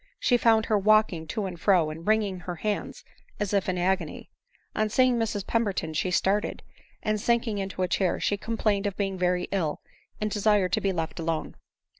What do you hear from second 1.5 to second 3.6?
fro, and wringing her hands as